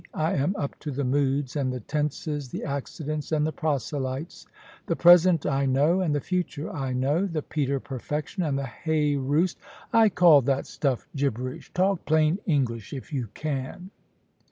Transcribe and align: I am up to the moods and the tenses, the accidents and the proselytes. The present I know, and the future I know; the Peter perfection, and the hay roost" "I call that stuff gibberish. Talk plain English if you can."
I 0.17 0.33
am 0.33 0.55
up 0.55 0.79
to 0.79 0.89
the 0.89 1.03
moods 1.03 1.55
and 1.55 1.71
the 1.71 1.79
tenses, 1.79 2.49
the 2.49 2.63
accidents 2.63 3.31
and 3.31 3.45
the 3.45 3.51
proselytes. 3.51 4.47
The 4.87 4.95
present 4.95 5.45
I 5.45 5.67
know, 5.67 6.01
and 6.01 6.15
the 6.15 6.19
future 6.19 6.71
I 6.73 6.91
know; 6.91 7.27
the 7.27 7.43
Peter 7.43 7.79
perfection, 7.79 8.41
and 8.41 8.57
the 8.57 8.65
hay 8.65 9.15
roost" 9.15 9.59
"I 10.03 10.09
call 10.09 10.41
that 10.41 10.65
stuff 10.65 11.07
gibberish. 11.15 11.71
Talk 11.75 12.03
plain 12.05 12.39
English 12.47 12.93
if 12.93 13.13
you 13.13 13.27
can." 13.35 13.91